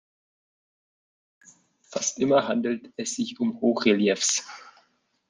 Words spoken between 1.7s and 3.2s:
Fast immer handelt es